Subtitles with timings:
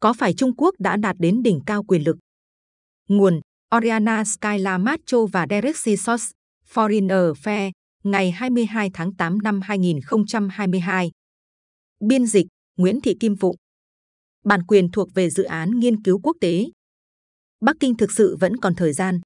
[0.00, 2.16] có phải Trung Quốc đã đạt đến đỉnh cao quyền lực?
[3.08, 3.40] Nguồn
[3.76, 6.30] Oriana Skyla Macho và Derek Sisos,
[6.74, 7.70] Foreigner Fair,
[8.04, 11.10] ngày 22 tháng 8 năm 2022.
[12.00, 13.56] Biên dịch Nguyễn Thị Kim Phụng.
[14.44, 16.66] Bản quyền thuộc về dự án nghiên cứu quốc tế.
[17.60, 19.20] Bắc Kinh thực sự vẫn còn thời gian.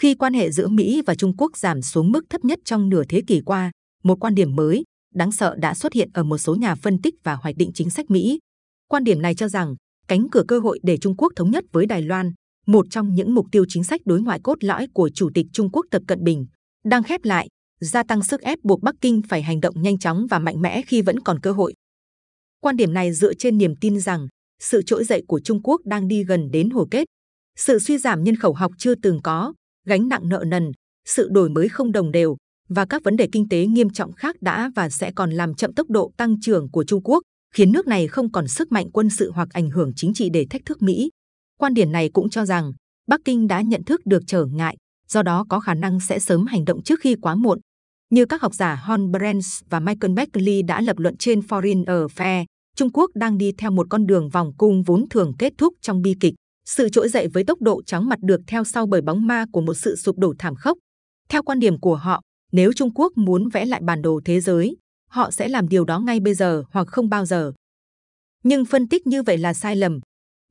[0.00, 3.02] Khi quan hệ giữa Mỹ và Trung Quốc giảm xuống mức thấp nhất trong nửa
[3.08, 3.70] thế kỷ qua,
[4.04, 7.14] một quan điểm mới, đáng sợ đã xuất hiện ở một số nhà phân tích
[7.22, 8.38] và hoạch định chính sách Mỹ.
[8.94, 9.74] Quan điểm này cho rằng
[10.08, 12.32] cánh cửa cơ hội để Trung Quốc thống nhất với Đài Loan,
[12.66, 15.70] một trong những mục tiêu chính sách đối ngoại cốt lõi của Chủ tịch Trung
[15.72, 16.46] Quốc Tập Cận Bình,
[16.84, 17.48] đang khép lại,
[17.80, 20.82] gia tăng sức ép buộc Bắc Kinh phải hành động nhanh chóng và mạnh mẽ
[20.86, 21.74] khi vẫn còn cơ hội.
[22.60, 24.26] Quan điểm này dựa trên niềm tin rằng
[24.62, 27.04] sự trỗi dậy của Trung Quốc đang đi gần đến hồi kết.
[27.56, 29.52] Sự suy giảm nhân khẩu học chưa từng có,
[29.86, 30.72] gánh nặng nợ nần,
[31.06, 32.36] sự đổi mới không đồng đều
[32.68, 35.74] và các vấn đề kinh tế nghiêm trọng khác đã và sẽ còn làm chậm
[35.74, 37.22] tốc độ tăng trưởng của Trung Quốc,
[37.54, 40.46] khiến nước này không còn sức mạnh quân sự hoặc ảnh hưởng chính trị để
[40.50, 41.10] thách thức Mỹ.
[41.58, 42.72] Quan điểm này cũng cho rằng
[43.08, 44.76] Bắc Kinh đã nhận thức được trở ngại,
[45.08, 47.58] do đó có khả năng sẽ sớm hành động trước khi quá muộn.
[48.10, 52.44] Như các học giả Hon Brands và Michael Beckley đã lập luận trên Foreign Affairs,
[52.76, 56.02] Trung Quốc đang đi theo một con đường vòng cung vốn thường kết thúc trong
[56.02, 56.34] bi kịch.
[56.66, 59.60] Sự trỗi dậy với tốc độ chóng mặt được theo sau bởi bóng ma của
[59.60, 60.78] một sự sụp đổ thảm khốc.
[61.28, 62.20] Theo quan điểm của họ,
[62.52, 64.76] nếu Trung Quốc muốn vẽ lại bản đồ thế giới,
[65.10, 67.52] họ sẽ làm điều đó ngay bây giờ hoặc không bao giờ.
[68.44, 70.00] Nhưng phân tích như vậy là sai lầm.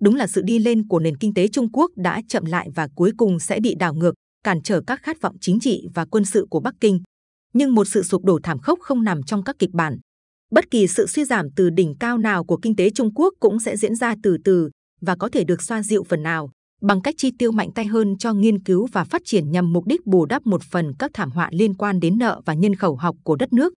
[0.01, 2.87] Đúng là sự đi lên của nền kinh tế Trung Quốc đã chậm lại và
[2.95, 6.25] cuối cùng sẽ bị đảo ngược, cản trở các khát vọng chính trị và quân
[6.25, 6.99] sự của Bắc Kinh.
[7.53, 9.97] Nhưng một sự sụp đổ thảm khốc không nằm trong các kịch bản.
[10.51, 13.59] Bất kỳ sự suy giảm từ đỉnh cao nào của kinh tế Trung Quốc cũng
[13.59, 14.69] sẽ diễn ra từ từ
[15.01, 16.49] và có thể được xoa dịu phần nào
[16.83, 19.85] bằng cách chi tiêu mạnh tay hơn cho nghiên cứu và phát triển nhằm mục
[19.87, 22.95] đích bù đắp một phần các thảm họa liên quan đến nợ và nhân khẩu
[22.95, 23.73] học của đất nước.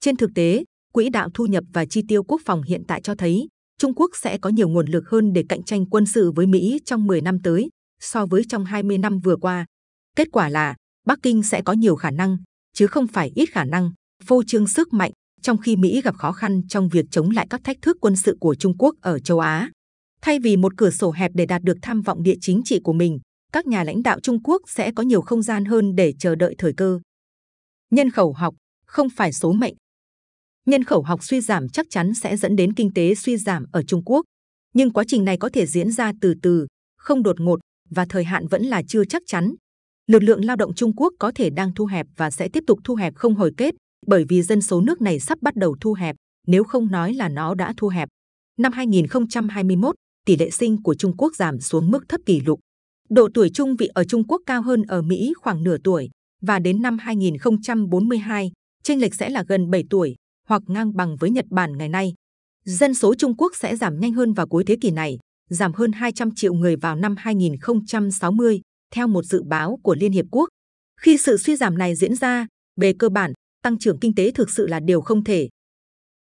[0.00, 3.14] Trên thực tế, quỹ đạo thu nhập và chi tiêu quốc phòng hiện tại cho
[3.14, 3.48] thấy
[3.78, 6.80] Trung Quốc sẽ có nhiều nguồn lực hơn để cạnh tranh quân sự với Mỹ
[6.84, 7.68] trong 10 năm tới
[8.00, 9.66] so với trong 20 năm vừa qua.
[10.16, 10.74] Kết quả là
[11.06, 12.36] Bắc Kinh sẽ có nhiều khả năng,
[12.74, 13.90] chứ không phải ít khả năng,
[14.24, 15.12] phô trương sức mạnh,
[15.42, 18.36] trong khi Mỹ gặp khó khăn trong việc chống lại các thách thức quân sự
[18.40, 19.70] của Trung Quốc ở châu Á.
[20.22, 22.92] Thay vì một cửa sổ hẹp để đạt được tham vọng địa chính trị của
[22.92, 23.18] mình,
[23.52, 26.54] các nhà lãnh đạo Trung Quốc sẽ có nhiều không gian hơn để chờ đợi
[26.58, 27.00] thời cơ.
[27.90, 28.54] Nhân khẩu học
[28.86, 29.74] không phải số mệnh.
[30.66, 33.82] Nhân khẩu học suy giảm chắc chắn sẽ dẫn đến kinh tế suy giảm ở
[33.82, 34.24] Trung Quốc,
[34.74, 36.66] nhưng quá trình này có thể diễn ra từ từ,
[36.98, 37.60] không đột ngột
[37.90, 39.54] và thời hạn vẫn là chưa chắc chắn.
[40.06, 42.78] Lực lượng lao động Trung Quốc có thể đang thu hẹp và sẽ tiếp tục
[42.84, 43.74] thu hẹp không hồi kết,
[44.06, 46.16] bởi vì dân số nước này sắp bắt đầu thu hẹp,
[46.46, 48.08] nếu không nói là nó đã thu hẹp.
[48.58, 49.94] Năm 2021,
[50.26, 52.60] tỷ lệ sinh của Trung Quốc giảm xuống mức thấp kỷ lục.
[53.08, 56.10] Độ tuổi trung vị ở Trung Quốc cao hơn ở Mỹ khoảng nửa tuổi,
[56.42, 60.14] và đến năm 2042, chênh lệch sẽ là gần 7 tuổi,
[60.50, 62.14] hoặc ngang bằng với Nhật Bản ngày nay.
[62.64, 65.18] Dân số Trung Quốc sẽ giảm nhanh hơn vào cuối thế kỷ này,
[65.50, 68.60] giảm hơn 200 triệu người vào năm 2060,
[68.94, 70.48] theo một dự báo của Liên Hiệp Quốc.
[71.00, 72.46] Khi sự suy giảm này diễn ra,
[72.80, 75.48] về cơ bản, tăng trưởng kinh tế thực sự là điều không thể.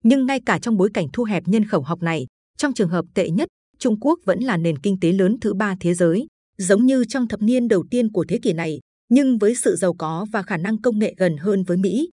[0.04, 2.25] Nhưng ngay cả trong bối cảnh thu hẹp nhân khẩu học này,
[2.58, 3.48] trong trường hợp tệ nhất,
[3.80, 6.28] Trung Quốc vẫn là nền kinh tế lớn thứ ba thế giới,
[6.58, 9.94] giống như trong thập niên đầu tiên của thế kỷ này, nhưng với sự giàu
[9.94, 12.09] có và khả năng công nghệ gần hơn với Mỹ.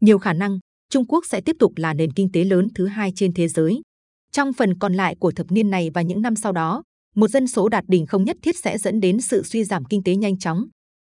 [0.00, 0.58] Nhiều khả năng,
[0.90, 3.80] Trung Quốc sẽ tiếp tục là nền kinh tế lớn thứ hai trên thế giới.
[4.32, 6.82] Trong phần còn lại của thập niên này và những năm sau đó,
[7.14, 10.02] một dân số đạt đỉnh không nhất thiết sẽ dẫn đến sự suy giảm kinh
[10.02, 10.64] tế nhanh chóng.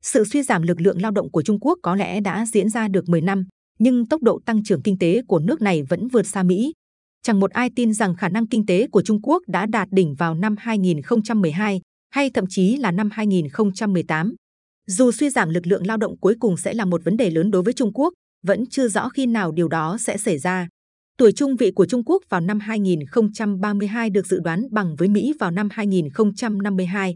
[0.03, 2.87] Sự suy giảm lực lượng lao động của Trung Quốc có lẽ đã diễn ra
[2.87, 3.45] được 10 năm,
[3.79, 6.73] nhưng tốc độ tăng trưởng kinh tế của nước này vẫn vượt xa Mỹ.
[7.23, 10.15] Chẳng một ai tin rằng khả năng kinh tế của Trung Quốc đã đạt đỉnh
[10.15, 14.35] vào năm 2012 hay thậm chí là năm 2018.
[14.87, 17.51] Dù suy giảm lực lượng lao động cuối cùng sẽ là một vấn đề lớn
[17.51, 18.13] đối với Trung Quốc,
[18.43, 20.67] vẫn chưa rõ khi nào điều đó sẽ xảy ra.
[21.17, 25.33] Tuổi trung vị của Trung Quốc vào năm 2032 được dự đoán bằng với Mỹ
[25.39, 27.13] vào năm 2052.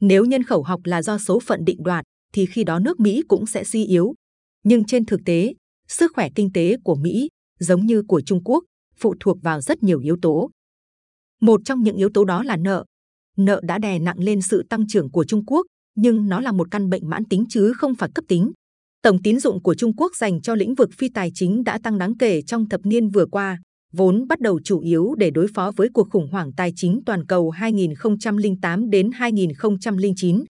[0.00, 3.22] Nếu nhân khẩu học là do số phận định đoạt, thì khi đó nước Mỹ
[3.28, 4.14] cũng sẽ suy yếu.
[4.64, 5.54] Nhưng trên thực tế,
[5.88, 7.28] sức khỏe kinh tế của Mỹ,
[7.58, 8.64] giống như của Trung Quốc,
[8.96, 10.50] phụ thuộc vào rất nhiều yếu tố.
[11.40, 12.84] Một trong những yếu tố đó là nợ.
[13.36, 16.70] Nợ đã đè nặng lên sự tăng trưởng của Trung Quốc, nhưng nó là một
[16.70, 18.52] căn bệnh mãn tính chứ không phải cấp tính.
[19.02, 21.98] Tổng tín dụng của Trung Quốc dành cho lĩnh vực phi tài chính đã tăng
[21.98, 23.58] đáng kể trong thập niên vừa qua,
[23.92, 27.26] vốn bắt đầu chủ yếu để đối phó với cuộc khủng hoảng tài chính toàn
[27.26, 30.44] cầu 2008 đến 2009.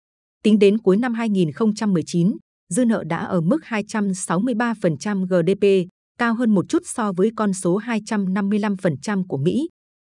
[0.44, 2.36] Tính đến cuối năm 2019,
[2.68, 7.80] dư nợ đã ở mức 263% GDP, cao hơn một chút so với con số
[7.80, 9.68] 255% của Mỹ.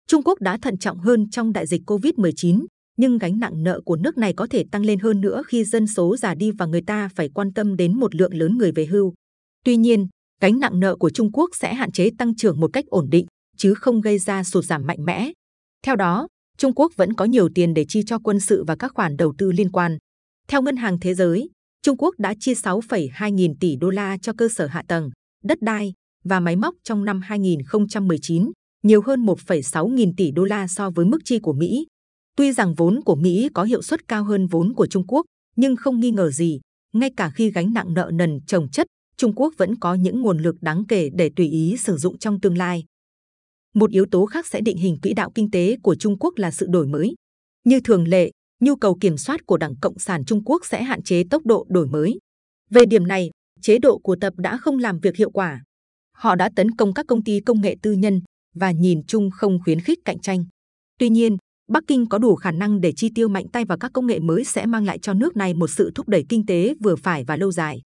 [0.08, 2.66] Trung Quốc đã thận trọng hơn trong đại dịch COVID-19,
[2.98, 5.88] nhưng gánh nặng nợ của nước này có thể tăng lên hơn nữa khi dân
[5.88, 8.86] số già đi và người ta phải quan tâm đến một lượng lớn người về
[8.86, 9.14] hưu.
[9.66, 10.08] Tuy nhiên,
[10.42, 13.26] gánh nặng nợ của Trung Quốc sẽ hạn chế tăng trưởng một cách ổn định,
[13.58, 15.32] chứ không gây ra sụt giảm mạnh mẽ.
[15.86, 16.28] Theo đó,
[16.58, 19.34] Trung Quốc vẫn có nhiều tiền để chi cho quân sự và các khoản đầu
[19.38, 19.98] tư liên quan.
[20.48, 21.50] Theo Ngân hàng Thế giới,
[21.82, 25.10] Trung Quốc đã chi 6,2 nghìn tỷ đô la cho cơ sở hạ tầng,
[25.44, 25.94] đất đai
[26.24, 28.52] và máy móc trong năm 2019,
[28.84, 31.86] nhiều hơn 1,6 nghìn tỷ đô la so với mức chi của Mỹ.
[32.38, 35.26] Tuy rằng vốn của Mỹ có hiệu suất cao hơn vốn của Trung Quốc,
[35.56, 36.60] nhưng không nghi ngờ gì,
[36.94, 38.88] ngay cả khi gánh nặng nợ nần trồng chất,
[39.18, 42.40] Trung Quốc vẫn có những nguồn lực đáng kể để tùy ý sử dụng trong
[42.40, 42.84] tương lai.
[43.74, 46.52] Một yếu tố khác sẽ định hình quỹ đạo kinh tế của Trung Quốc là
[46.52, 47.16] sự đổi mới.
[47.64, 51.04] Như thường lệ, nhu cầu kiểm soát của Đảng Cộng sản Trung Quốc sẽ hạn
[51.04, 52.20] chế tốc độ đổi mới.
[52.70, 53.30] Về điểm này,
[53.62, 55.64] chế độ của tập đã không làm việc hiệu quả.
[56.14, 58.22] Họ đã tấn công các công ty công nghệ tư nhân
[58.56, 60.46] và nhìn chung không khuyến khích cạnh tranh.
[61.00, 61.38] Tuy nhiên,
[61.72, 64.20] Bắc Kinh có đủ khả năng để chi tiêu mạnh tay vào các công nghệ
[64.20, 67.24] mới sẽ mang lại cho nước này một sự thúc đẩy kinh tế vừa phải
[67.24, 67.82] và lâu dài.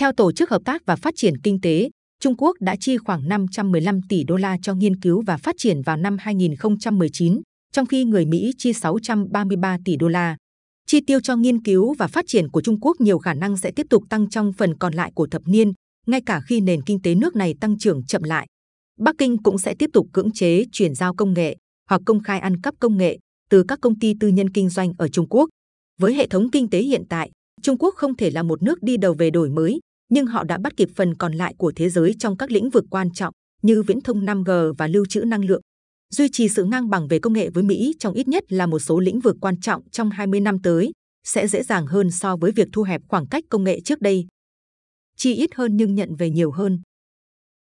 [0.00, 1.90] Theo Tổ chức Hợp tác và Phát triển Kinh tế,
[2.20, 5.82] Trung Quốc đã chi khoảng 515 tỷ đô la cho nghiên cứu và phát triển
[5.82, 7.40] vào năm 2019,
[7.72, 10.36] trong khi người Mỹ chi 633 tỷ đô la.
[10.86, 13.70] Chi tiêu cho nghiên cứu và phát triển của Trung Quốc nhiều khả năng sẽ
[13.76, 15.72] tiếp tục tăng trong phần còn lại của thập niên,
[16.06, 18.46] ngay cả khi nền kinh tế nước này tăng trưởng chậm lại.
[18.98, 21.56] Bắc Kinh cũng sẽ tiếp tục cưỡng chế chuyển giao công nghệ
[21.90, 23.18] hoặc công khai ăn cắp công nghệ
[23.50, 25.48] từ các công ty tư nhân kinh doanh ở Trung Quốc.
[26.00, 27.30] Với hệ thống kinh tế hiện tại,
[27.62, 30.58] Trung Quốc không thể là một nước đi đầu về đổi mới, nhưng họ đã
[30.58, 33.82] bắt kịp phần còn lại của thế giới trong các lĩnh vực quan trọng như
[33.82, 35.60] viễn thông 5G và lưu trữ năng lượng.
[36.10, 38.78] Duy trì sự ngang bằng về công nghệ với Mỹ trong ít nhất là một
[38.78, 40.92] số lĩnh vực quan trọng trong 20 năm tới
[41.24, 44.26] sẽ dễ dàng hơn so với việc thu hẹp khoảng cách công nghệ trước đây.
[45.16, 46.80] Chi ít hơn nhưng nhận về nhiều hơn.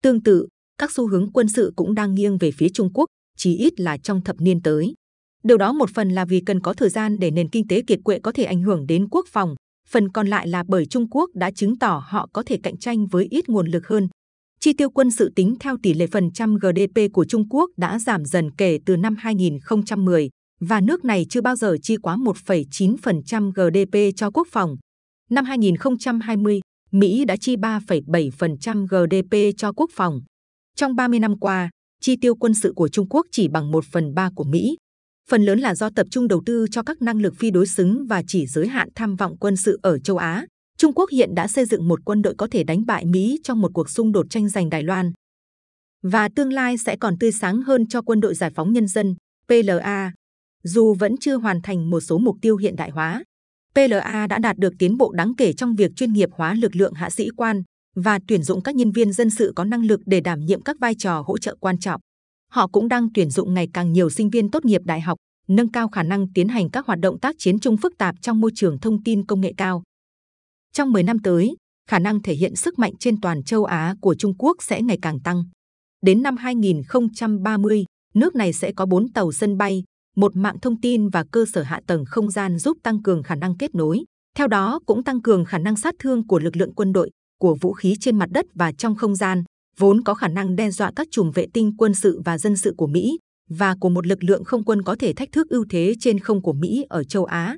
[0.02, 0.46] Tương tự,
[0.78, 3.06] các xu hướng quân sự cũng đang nghiêng về phía Trung Quốc,
[3.38, 4.94] chỉ ít là trong thập niên tới.
[5.44, 7.98] Điều đó một phần là vì cần có thời gian để nền kinh tế kiệt
[8.04, 9.54] quệ có thể ảnh hưởng đến quốc phòng,
[9.88, 13.06] phần còn lại là bởi Trung Quốc đã chứng tỏ họ có thể cạnh tranh
[13.06, 14.08] với ít nguồn lực hơn.
[14.60, 17.98] Chi tiêu quân sự tính theo tỷ lệ phần trăm GDP của Trung Quốc đã
[17.98, 20.28] giảm dần kể từ năm 2010
[20.60, 24.76] và nước này chưa bao giờ chi quá 1,9% GDP cho quốc phòng.
[25.30, 26.60] Năm 2020,
[26.90, 30.20] Mỹ đã chi 3,7% GDP cho quốc phòng.
[30.76, 31.70] Trong 30 năm qua,
[32.04, 34.76] chi tiêu quân sự của Trung Quốc chỉ bằng 1 phần 3 của Mỹ.
[35.30, 38.06] Phần lớn là do tập trung đầu tư cho các năng lực phi đối xứng
[38.06, 40.46] và chỉ giới hạn tham vọng quân sự ở châu Á.
[40.78, 43.60] Trung Quốc hiện đã xây dựng một quân đội có thể đánh bại Mỹ trong
[43.60, 45.12] một cuộc xung đột tranh giành Đài Loan.
[46.02, 49.14] Và tương lai sẽ còn tươi sáng hơn cho quân đội giải phóng nhân dân,
[49.48, 50.12] PLA,
[50.64, 53.22] dù vẫn chưa hoàn thành một số mục tiêu hiện đại hóa.
[53.74, 56.94] PLA đã đạt được tiến bộ đáng kể trong việc chuyên nghiệp hóa lực lượng
[56.94, 57.62] hạ sĩ quan
[57.94, 60.76] và tuyển dụng các nhân viên dân sự có năng lực để đảm nhiệm các
[60.80, 62.00] vai trò hỗ trợ quan trọng.
[62.50, 65.18] Họ cũng đang tuyển dụng ngày càng nhiều sinh viên tốt nghiệp đại học,
[65.48, 68.40] nâng cao khả năng tiến hành các hoạt động tác chiến chung phức tạp trong
[68.40, 69.82] môi trường thông tin công nghệ cao.
[70.72, 71.56] Trong 10 năm tới,
[71.90, 74.98] khả năng thể hiện sức mạnh trên toàn châu Á của Trung Quốc sẽ ngày
[75.02, 75.44] càng tăng.
[76.02, 79.82] Đến năm 2030, nước này sẽ có 4 tàu sân bay,
[80.16, 83.34] một mạng thông tin và cơ sở hạ tầng không gian giúp tăng cường khả
[83.34, 84.04] năng kết nối.
[84.36, 87.10] Theo đó cũng tăng cường khả năng sát thương của lực lượng quân đội,
[87.44, 89.44] của vũ khí trên mặt đất và trong không gian,
[89.78, 92.74] vốn có khả năng đe dọa các chùm vệ tinh quân sự và dân sự
[92.76, 93.18] của Mỹ
[93.50, 96.42] và của một lực lượng không quân có thể thách thức ưu thế trên không
[96.42, 97.56] của Mỹ ở châu Á.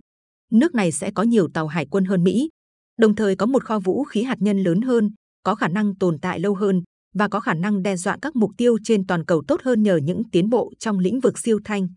[0.53, 2.49] Nước này sẽ có nhiều tàu hải quân hơn Mỹ,
[2.99, 5.11] đồng thời có một kho vũ khí hạt nhân lớn hơn,
[5.43, 6.82] có khả năng tồn tại lâu hơn
[7.15, 9.97] và có khả năng đe dọa các mục tiêu trên toàn cầu tốt hơn nhờ
[9.97, 11.89] những tiến bộ trong lĩnh vực siêu thanh.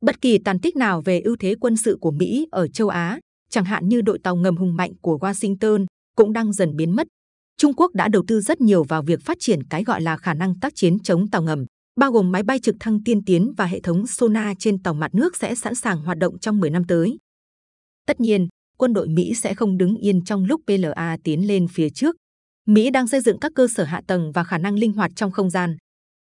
[0.00, 3.20] Bất kỳ tàn tích nào về ưu thế quân sự của Mỹ ở châu Á,
[3.50, 7.06] chẳng hạn như đội tàu ngầm hùng mạnh của Washington, cũng đang dần biến mất.
[7.62, 10.34] Trung Quốc đã đầu tư rất nhiều vào việc phát triển cái gọi là khả
[10.34, 11.64] năng tác chiến chống tàu ngầm,
[12.00, 15.14] bao gồm máy bay trực thăng tiên tiến và hệ thống sonar trên tàu mặt
[15.14, 17.16] nước sẽ sẵn sàng hoạt động trong 10 năm tới.
[18.06, 21.90] Tất nhiên, quân đội Mỹ sẽ không đứng yên trong lúc PLA tiến lên phía
[21.90, 22.16] trước.
[22.66, 25.30] Mỹ đang xây dựng các cơ sở hạ tầng và khả năng linh hoạt trong
[25.30, 25.76] không gian.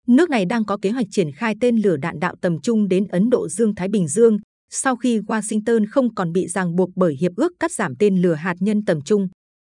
[0.07, 3.07] Nước này đang có kế hoạch triển khai tên lửa đạn đạo tầm trung đến
[3.07, 4.37] Ấn Độ Dương-Thái Bình Dương
[4.73, 8.33] sau khi Washington không còn bị ràng buộc bởi hiệp ước cắt giảm tên lửa
[8.33, 9.27] hạt nhân tầm trung.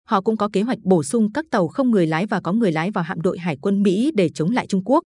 [0.06, 2.72] Họ cũng có kế hoạch bổ sung các tàu không người lái và có người
[2.72, 5.02] lái vào hạm đội Hải quân Mỹ để chống lại Trung Quốc.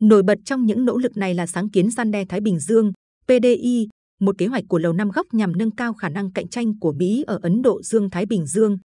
[0.00, 2.92] Nổi bật trong những nỗ lực này là sáng kiến gian đe Thái Bình Dương,
[3.28, 3.88] PDI,
[4.20, 6.92] một kế hoạch của Lầu Năm Góc nhằm nâng cao khả năng cạnh tranh của
[6.92, 8.78] Mỹ ở Ấn Độ Dương-Thái Bình Dương.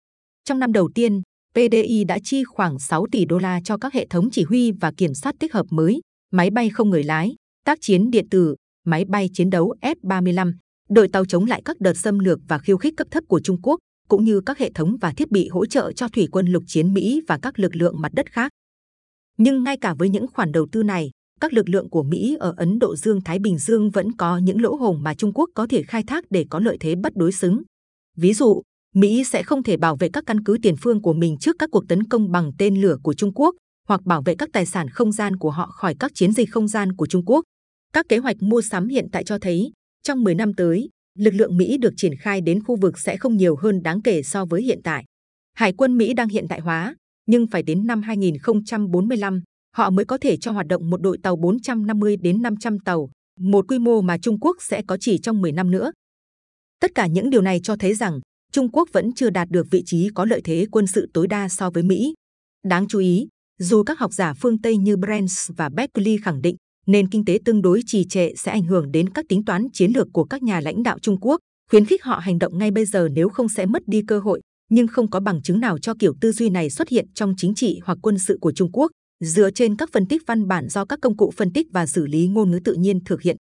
[0.45, 1.21] Trong năm đầu tiên,
[1.55, 4.91] PDI đã chi khoảng 6 tỷ đô la cho các hệ thống chỉ huy và
[4.97, 5.99] kiểm soát tích hợp mới,
[6.31, 8.55] máy bay không người lái, tác chiến điện tử,
[8.85, 10.53] máy bay chiến đấu F-35,
[10.89, 13.61] đội tàu chống lại các đợt xâm lược và khiêu khích cấp thấp của Trung
[13.61, 16.63] Quốc, cũng như các hệ thống và thiết bị hỗ trợ cho thủy quân lục
[16.67, 18.51] chiến Mỹ và các lực lượng mặt đất khác.
[19.37, 21.11] Nhưng ngay cả với những khoản đầu tư này,
[21.41, 24.75] các lực lượng của Mỹ ở Ấn Độ Dương-Thái Bình Dương vẫn có những lỗ
[24.75, 27.61] hổng mà Trung Quốc có thể khai thác để có lợi thế bất đối xứng.
[28.17, 28.61] Ví dụ,
[28.95, 31.69] Mỹ sẽ không thể bảo vệ các căn cứ tiền phương của mình trước các
[31.71, 33.55] cuộc tấn công bằng tên lửa của Trung Quốc
[33.87, 36.67] hoặc bảo vệ các tài sản không gian của họ khỏi các chiến dịch không
[36.67, 37.43] gian của Trung Quốc.
[37.93, 39.71] Các kế hoạch mua sắm hiện tại cho thấy
[40.03, 43.37] Trong 10 năm tới, lực lượng Mỹ được triển khai đến khu vực sẽ không
[43.37, 45.03] nhiều hơn đáng kể so với hiện tại.
[45.53, 46.95] Hải quân Mỹ đang hiện đại hóa,
[47.27, 49.41] nhưng phải đến năm 2045,
[49.75, 53.09] họ mới có thể cho hoạt động một đội tàu 450 đến 500 tàu,
[53.39, 55.91] một quy mô mà Trung Quốc sẽ có chỉ trong 10 năm nữa.
[56.79, 58.19] Tất cả những điều này cho thấy rằng
[58.51, 61.49] Trung Quốc vẫn chưa đạt được vị trí có lợi thế quân sự tối đa
[61.49, 62.13] so với Mỹ.
[62.67, 63.27] Đáng chú ý,
[63.59, 66.55] dù các học giả phương Tây như Brands và Beckley khẳng định
[66.87, 69.91] nền kinh tế tương đối trì trệ sẽ ảnh hưởng đến các tính toán chiến
[69.95, 71.39] lược của các nhà lãnh đạo Trung Quốc,
[71.71, 74.41] khuyến khích họ hành động ngay bây giờ nếu không sẽ mất đi cơ hội,
[74.69, 77.55] nhưng không có bằng chứng nào cho kiểu tư duy này xuất hiện trong chính
[77.55, 78.91] trị hoặc quân sự của Trung Quốc,
[79.23, 82.05] dựa trên các phân tích văn bản do các công cụ phân tích và xử
[82.05, 83.37] lý ngôn ngữ tự nhiên thực hiện.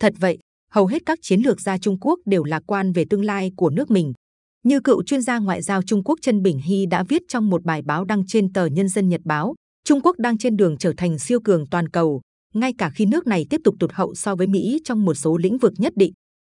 [0.00, 0.38] Thật vậy,
[0.72, 3.70] hầu hết các chiến lược gia Trung Quốc đều lạc quan về tương lai của
[3.70, 4.12] nước mình.
[4.64, 7.64] Như cựu chuyên gia ngoại giao Trung Quốc Trân Bình Hy đã viết trong một
[7.64, 9.54] bài báo đăng trên tờ Nhân dân Nhật báo,
[9.84, 12.20] Trung Quốc đang trên đường trở thành siêu cường toàn cầu,
[12.54, 15.36] ngay cả khi nước này tiếp tục tụt hậu so với Mỹ trong một số
[15.36, 16.12] lĩnh vực nhất định.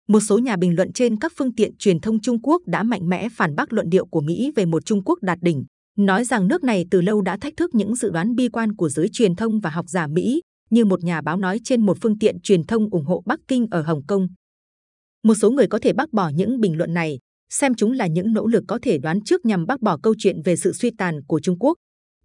[0.09, 3.09] Một số nhà bình luận trên các phương tiện truyền thông Trung Quốc đã mạnh
[3.09, 5.65] mẽ phản bác luận điệu của Mỹ về một Trung Quốc đạt đỉnh,
[5.99, 8.89] nói rằng nước này từ lâu đã thách thức những dự đoán bi quan của
[8.89, 12.19] giới truyền thông và học giả Mỹ, như một nhà báo nói trên một phương
[12.19, 14.29] tiện truyền thông ủng hộ Bắc Kinh ở Hồng Kông.
[15.25, 17.19] Một số người có thể bác bỏ những bình luận này,
[17.51, 20.43] xem chúng là những nỗ lực có thể đoán trước nhằm bác bỏ câu chuyện
[20.45, 21.75] về sự suy tàn của Trung Quốc.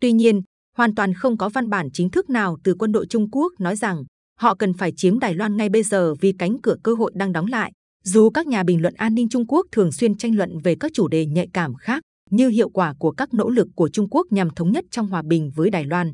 [0.02, 0.42] Tuy nhiên,
[0.80, 3.76] hoàn toàn không có văn bản chính thức nào từ quân đội Trung Quốc nói
[3.76, 4.04] rằng
[4.40, 7.32] họ cần phải chiếm Đài Loan ngay bây giờ vì cánh cửa cơ hội đang
[7.32, 7.72] đóng lại.
[8.04, 10.92] Dù các nhà bình luận an ninh Trung Quốc thường xuyên tranh luận về các
[10.94, 14.28] chủ đề nhạy cảm khác, như hiệu quả của các nỗ lực của Trung Quốc
[14.32, 16.12] nhằm thống nhất trong hòa bình với Đài Loan.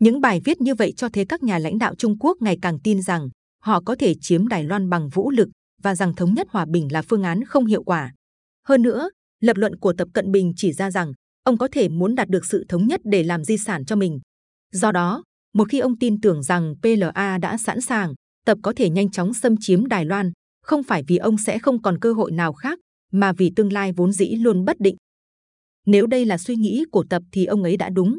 [0.00, 2.78] Những bài viết như vậy cho thấy các nhà lãnh đạo Trung Quốc ngày càng
[2.84, 3.28] tin rằng
[3.62, 5.48] họ có thể chiếm Đài Loan bằng vũ lực
[5.82, 8.12] và rằng thống nhất hòa bình là phương án không hiệu quả.
[8.66, 11.12] Hơn nữa, lập luận của Tập Cận Bình chỉ ra rằng
[11.46, 14.20] ông có thể muốn đạt được sự thống nhất để làm di sản cho mình.
[14.72, 15.22] Do đó,
[15.54, 18.14] một khi ông tin tưởng rằng PLA đã sẵn sàng,
[18.46, 21.82] Tập có thể nhanh chóng xâm chiếm Đài Loan, không phải vì ông sẽ không
[21.82, 22.78] còn cơ hội nào khác,
[23.12, 24.96] mà vì tương lai vốn dĩ luôn bất định.
[25.86, 28.18] Nếu đây là suy nghĩ của Tập thì ông ấy đã đúng.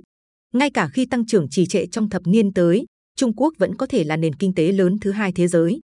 [0.53, 3.85] Ngay cả khi tăng trưởng trì trệ trong thập niên tới, Trung Quốc vẫn có
[3.85, 5.79] thể là nền kinh tế lớn thứ hai thế giới.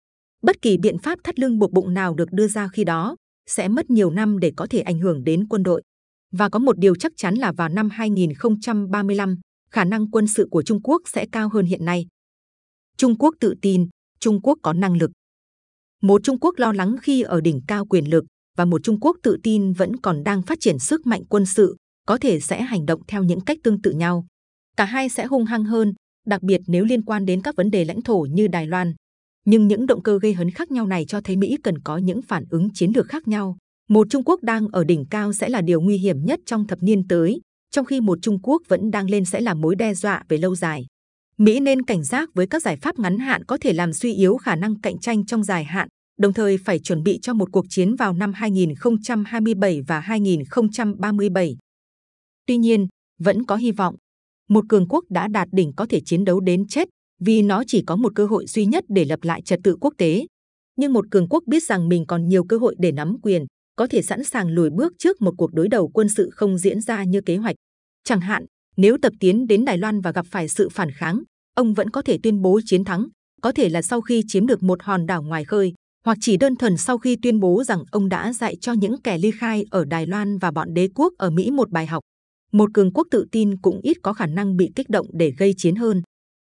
[0.44, 3.16] Bất kỳ biện pháp thắt lưng buộc bụng nào được đưa ra khi đó
[3.50, 5.82] sẽ mất nhiều năm để có thể ảnh hưởng đến quân đội.
[6.32, 9.40] Và có một điều chắc chắn là vào năm 2035,
[9.72, 12.08] khả năng quân sự của Trung Quốc sẽ cao hơn hiện nay.
[12.98, 13.88] Trung Quốc tự tin,
[14.20, 15.12] Trung Quốc có năng lực.
[16.02, 18.26] Một Trung Quốc lo lắng khi ở đỉnh cao quyền lực
[18.58, 21.76] và một Trung Quốc tự tin vẫn còn đang phát triển sức mạnh quân sự,
[22.06, 24.26] có thể sẽ hành động theo những cách tương tự nhau.
[24.78, 25.94] Cả hai sẽ hung hăng hơn,
[26.26, 28.94] đặc biệt nếu liên quan đến các vấn đề lãnh thổ như Đài Loan.
[29.46, 32.22] Nhưng những động cơ gây hấn khác nhau này cho thấy Mỹ cần có những
[32.22, 33.58] phản ứng chiến lược khác nhau.
[33.90, 36.84] Một Trung Quốc đang ở đỉnh cao sẽ là điều nguy hiểm nhất trong thập
[36.84, 37.42] niên tới,
[37.72, 40.56] trong khi một Trung Quốc vẫn đang lên sẽ là mối đe dọa về lâu
[40.56, 40.86] dài.
[41.38, 44.38] Mỹ nên cảnh giác với các giải pháp ngắn hạn có thể làm suy yếu
[44.38, 45.88] khả năng cạnh tranh trong dài hạn,
[46.20, 51.58] đồng thời phải chuẩn bị cho một cuộc chiến vào năm 2027 và 2037.
[52.46, 52.88] Tuy nhiên,
[53.20, 53.96] vẫn có hy vọng.
[54.50, 57.84] Một cường quốc đã đạt đỉnh có thể chiến đấu đến chết vì nó chỉ
[57.88, 60.26] có một cơ hội duy nhất để lập lại trật tự quốc tế.
[60.76, 63.46] Nhưng một cường quốc biết rằng mình còn nhiều cơ hội để nắm quyền,
[63.80, 66.82] có thể sẵn sàng lùi bước trước một cuộc đối đầu quân sự không diễn
[66.82, 67.56] ra như kế hoạch.
[68.04, 68.46] Chẳng hạn,
[68.78, 71.24] nếu tập tiến đến Đài Loan và gặp phải sự phản kháng,
[71.56, 73.08] ông vẫn có thể tuyên bố chiến thắng,
[73.42, 75.74] có thể là sau khi chiếm được một hòn đảo ngoài khơi,
[76.06, 79.18] hoặc chỉ đơn thuần sau khi tuyên bố rằng ông đã dạy cho những kẻ
[79.18, 82.04] ly khai ở Đài Loan và bọn đế quốc ở Mỹ một bài học.
[82.52, 85.54] Một cường quốc tự tin cũng ít có khả năng bị kích động để gây
[85.58, 86.02] chiến hơn.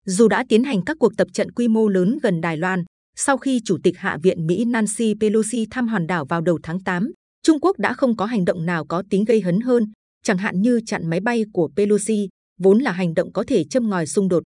[0.06, 2.84] Dù đã tiến hành các cuộc tập trận quy mô lớn gần Đài Loan,
[3.16, 6.80] sau khi Chủ tịch Hạ viện Mỹ Nancy Pelosi thăm hòn đảo vào đầu tháng
[6.80, 7.12] 8,
[7.46, 9.92] Trung Quốc đã không có hành động nào có tính gây hấn hơn,
[10.24, 12.28] chẳng hạn như chặn máy bay của Pelosi,
[12.60, 14.42] vốn là hành động có thể châm ngòi xung đột.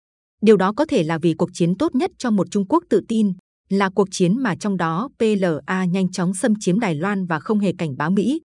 [0.43, 3.01] Điều đó có thể là vì cuộc chiến tốt nhất cho một Trung Quốc tự
[3.09, 3.33] tin,
[3.69, 7.59] là cuộc chiến mà trong đó PLA nhanh chóng xâm chiếm Đài Loan và không
[7.59, 8.41] hề cảnh báo Mỹ.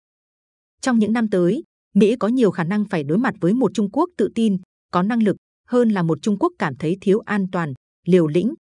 [0.81, 1.63] Trong những năm tới,
[1.95, 4.57] Mỹ có nhiều khả năng phải đối mặt với một Trung Quốc tự tin,
[4.91, 5.36] có năng lực,
[5.67, 7.74] hơn là một Trung Quốc cảm thấy thiếu an toàn,
[8.07, 8.53] liều lĩnh.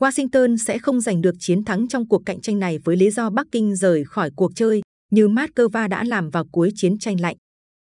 [0.00, 3.30] Washington sẽ không giành được chiến thắng trong cuộc cạnh tranh này với lý do
[3.30, 7.36] Bắc Kinh rời khỏi cuộc chơi như Moscow đã làm vào cuối chiến tranh lạnh.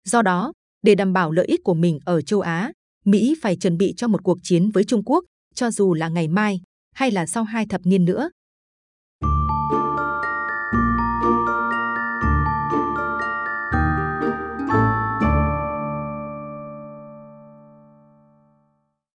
[0.05, 2.71] Do đó, để đảm bảo lợi ích của mình ở châu Á,
[3.05, 6.27] Mỹ phải chuẩn bị cho một cuộc chiến với Trung Quốc, cho dù là ngày
[6.27, 6.61] mai
[6.95, 8.29] hay là sau hai thập niên nữa.